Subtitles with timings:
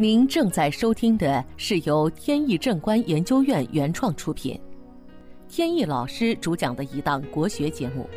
[0.00, 4.58] 您正在收听的是由天意正观研究院原创出品，
[5.46, 8.08] 天意老师主讲的一档国学节目。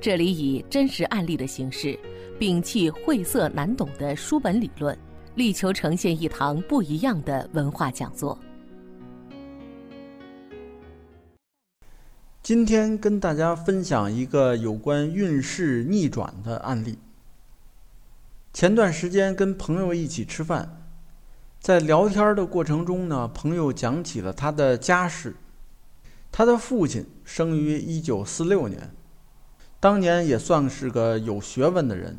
[0.00, 1.94] 这里以真实案例的形式，
[2.38, 4.98] 摒弃晦涩难懂的书本理论，
[5.34, 8.38] 力求呈现一堂不一样的文化讲座。
[12.42, 16.96] 今天跟大家分享一个有关运势逆转的案例。
[18.54, 20.79] 前段时间跟朋友一起吃饭，
[21.60, 25.36] 在聊天的过程中呢，朋友讲起了他的家世。
[26.32, 28.94] 他的父亲生于一九四六年，
[29.78, 32.18] 当年也算是个有学问的人。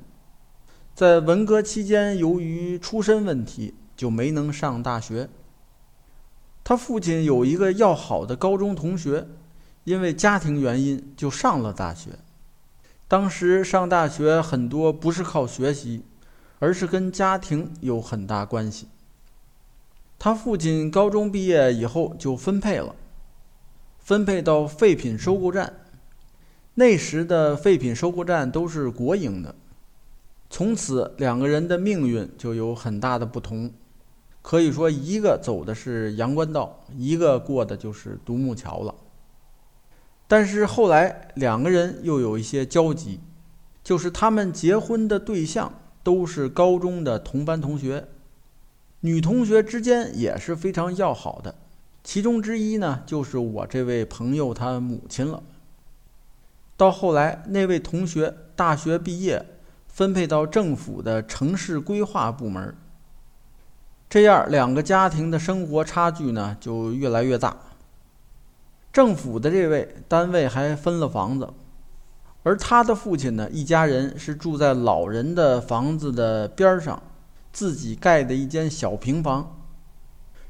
[0.94, 5.27] 在文革期间，由于出身问题，就没能上大学。
[6.64, 9.28] 他父亲有一个要好的高中同学，
[9.86, 12.12] 因为家庭原因就上了大学。
[13.08, 16.03] 当时上大学很多不是靠学习。
[16.64, 18.88] 而是跟家庭有很大关系。
[20.23, 22.95] 他父亲高中毕业以后就分配了，
[23.97, 25.73] 分配到废品收购站。
[26.75, 29.55] 那时的废品收购站都是国营的，
[30.47, 33.73] 从此两个人的命运就有很大的不同。
[34.44, 38.94] 可以说，一个走的是阳关道，一个过的就是独木桥了。
[40.27, 43.19] 但是后来两个人又有一些交集，
[43.83, 45.73] 就是他们结婚的对象。
[46.03, 48.08] 都是高中的同班同学，
[49.02, 51.53] 女同学之间也是非常要好的。
[52.03, 55.43] 其中之一呢，就是我这位朋友他母亲了。
[56.77, 59.45] 到后来，那位同学大学毕业，
[59.88, 62.75] 分配到政府的城市规划部门，
[64.09, 67.55] 这样两个家庭的生活差距呢就越来越大。
[68.91, 71.47] 政府的这位单位还分了房子。
[72.43, 77.02] 而他的父亲呢，一家人是住在老人的房子的边上，
[77.52, 79.57] 自己盖的一间小平房，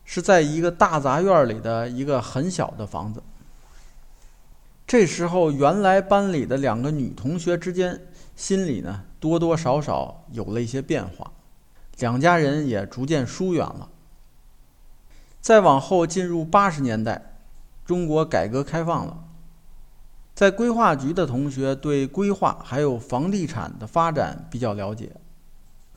[0.05, 3.21] 是在一个大杂院里的一个很小的房子。
[4.85, 11.31] 这时候，原来班里的两个女同学之间，心里呢多多少少有了一些变化，
[11.99, 13.87] 两家人也逐渐疏远了。
[15.39, 17.37] 再往后进入八十年代，
[17.85, 19.23] 中国改革开放了。
[20.33, 25.11] 在规划局的同学对规划还有房地产的发展比较了解，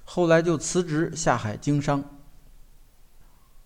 [0.04, 2.04] 后来就辞职下海经商。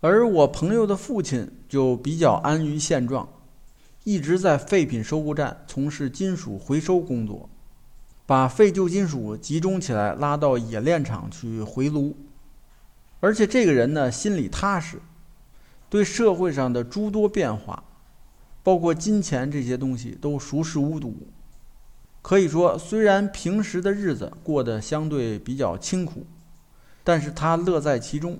[0.00, 3.28] 而我朋友的父亲就比较安于现状，
[4.04, 7.50] 一直在废品收购站从事金属回收工作，
[8.25, 12.16] 把废旧金属集中起来拉到冶炼厂去回炉。
[13.20, 15.00] 而且这个人呢，心里踏实，
[15.91, 17.84] 对社会上的诸多变化。
[18.62, 21.26] 包括金钱这些东西都熟视无睹，
[22.28, 26.26] 可以说，虽然平时的日子过得相对比较清苦，
[27.02, 28.38] 但是他乐在其中。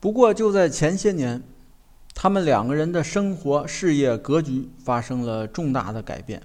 [0.00, 1.40] 不过就在前些年，
[2.16, 6.42] 他们两个人的生活事业格局发生了重大的改变。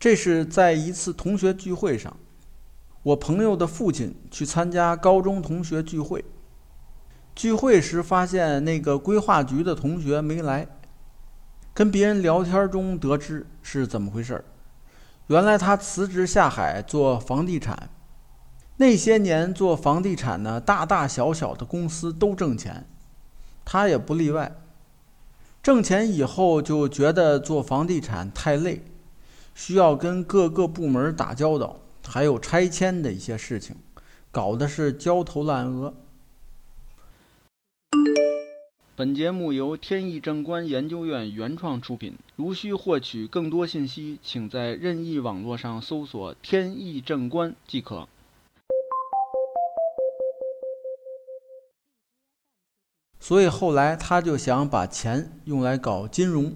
[0.00, 2.16] 这是在一次同学聚会上，
[3.02, 6.24] 我朋友的父亲去参加高中同学聚会，
[7.34, 10.66] 聚会时发现那个规划局的同学没来。
[11.76, 14.44] 跟别人聊天中得知是怎么回事儿，
[15.26, 17.90] 原来他辞职下海做房地产，
[18.78, 22.86] 那些年做房地产呢，大大小小的公司都挣钱，
[23.62, 24.56] 他也不例外。
[25.62, 28.82] 挣钱以后就觉得做房地产太累，
[29.54, 33.76] 需要跟各个部门打交道，还有拆迁的一些事情，
[34.30, 35.92] 搞得是焦头烂额。
[38.98, 42.14] 本节目由天意正观研究院原创出品。
[42.34, 48.08] 如需获取更多信息，请在任意网络上搜索“天意正观”即可。
[53.20, 56.54] 所以后来他就想把钱用来搞金融，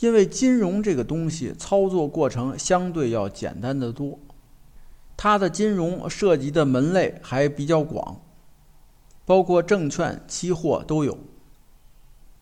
[0.00, 4.18] 因为金融这个东西操作过程相对要简单的多，
[5.16, 8.20] 它的金融涉及的门类还比较广。
[9.32, 11.16] 包括证券、期货都有。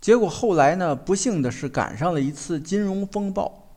[0.01, 3.69] 结果后来呢，不幸的是赶上了一次金融风暴，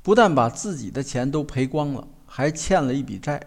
[0.00, 3.38] 不但把自己的钱都赔光了，还欠了一笔债，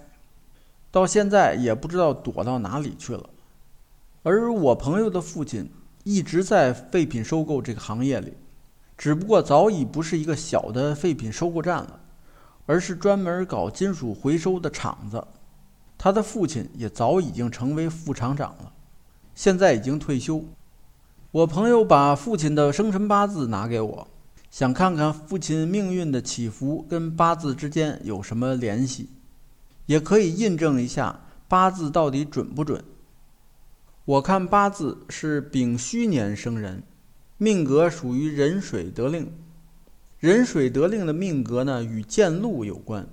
[0.92, 3.28] 到现在也不知道躲到哪里去了。
[4.22, 5.72] 而我朋友的父亲
[6.04, 8.38] 一直在废品收购这个行业里，
[8.96, 12.00] 只不过早已不是一个小的废品收购站了，
[12.68, 15.26] 而是专门搞金属回收的厂子。
[16.04, 18.74] 他的父亲也早已经成为副厂长了，
[19.34, 20.44] 现在已经退休。
[21.32, 24.08] 我朋友把父亲的生辰八字拿给我，
[24.52, 29.12] 想看看父亲命运的起伏跟八字之间有什么联系，
[29.86, 32.84] 也可以印证一下八字到底准不准？
[34.04, 36.84] 我看八字是丙戌年生人，
[37.38, 39.32] 命格属于壬水得令。
[40.20, 43.08] 壬水得令的命格呢，与见禄有关。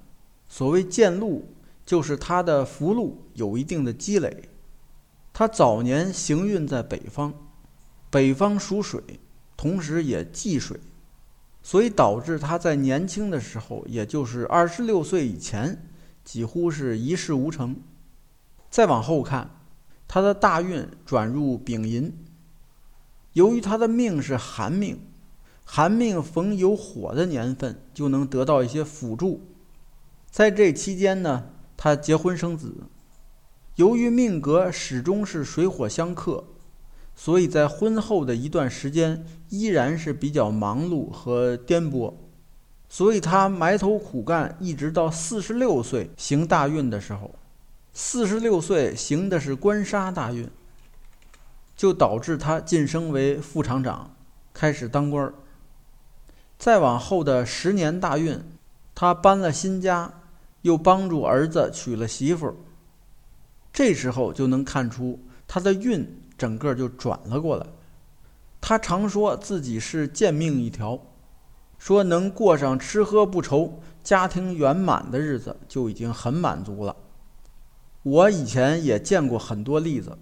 [0.49, 1.45] 所谓见禄，
[1.91, 4.49] 就是他的福禄有一定的积累。
[5.33, 7.35] 他早年行运在北方，
[8.09, 9.03] 北方属水，
[9.57, 10.79] 同时也忌水，
[11.65, 15.85] 所以导致他在年轻的时候，也就是二十六岁以前，
[16.23, 17.75] 几乎是一事无成。
[18.71, 19.51] 再往后看。
[20.07, 22.17] 他的大运转入丙寅，
[23.33, 25.01] 由于他的命是寒命，
[25.65, 29.41] 寒命逢有火的年份就能得到一些辅助。
[30.31, 31.47] 在这期间呢，
[31.83, 32.75] 他结婚生子。
[33.77, 36.45] 由于命格始终是水火相克，
[37.17, 42.13] 所以在婚后的一段时间依然是比较忙碌和颠簸。
[42.87, 47.35] 所以他埋头苦干，一直到四十六岁行大运的时候。
[47.95, 50.47] 四十六岁行的是官杀大运，
[51.75, 54.15] 就导致他晋升为副厂长，
[54.53, 55.33] 开始当官儿。
[56.59, 58.39] 再往后的十年大运，
[58.95, 60.20] 他搬了新家，
[60.63, 62.55] 又帮助儿子娶了媳妇儿。
[63.73, 67.67] 这时候就能看出他的运整个就转了过来。
[68.61, 71.01] 他常说自己是贱命一条，
[71.79, 76.95] 说能过上吃喝不愁、家庭圆满的日子就已经很满足了。
[78.03, 80.19] 我以前也见过很多例子，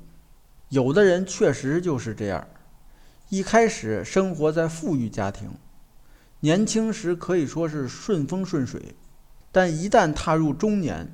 [0.69, 2.47] 有的人确实就是这样，
[3.29, 5.51] 一开始生活在富裕家庭，
[6.41, 8.95] 年轻时可以说是顺风顺水，
[9.51, 11.11] 但一旦踏入中年，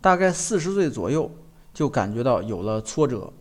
[0.00, 1.30] 大概四十岁左右，
[1.72, 3.32] 就感觉到有了挫折，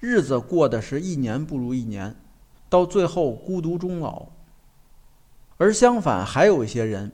[0.00, 2.14] 日子过得是一年不如一年，
[2.68, 4.26] 到最后孤独终老。
[5.56, 7.12] 而相反，还有一些人，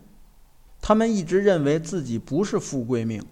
[0.80, 3.22] 他们一直认为自己不是富贵命。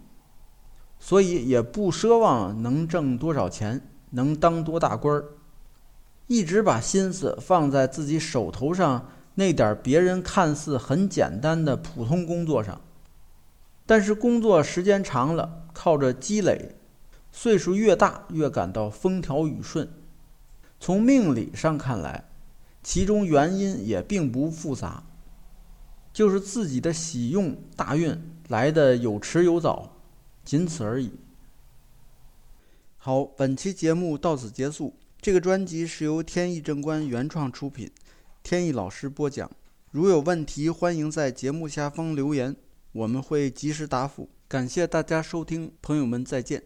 [0.98, 5.24] 所以也不奢望能挣多少钱，能当多大官儿，
[6.26, 12.80] 一直把心思放在自己手头上那点别人看似很简单的普通工作上。
[13.86, 16.74] 但是工作时间长了，靠着积累，
[17.30, 19.88] 岁数越大越感到风调雨顺。
[20.78, 22.28] 从命理上看来，
[22.82, 25.04] 其中原因也并不复杂，
[26.12, 29.92] 就是自己的喜用大运来的有迟有早。
[30.44, 31.10] 仅此而已。
[32.98, 34.94] 好，本期节目到此结束。
[35.20, 37.90] 这个专辑是由天意正观原创出品，
[38.42, 39.50] 天意老师播讲。
[39.90, 42.54] 如有问题，欢迎在节目下方留言，
[42.96, 44.30] 我们会及时答复。
[44.48, 46.62] 感谢大家收听，朋友们再见。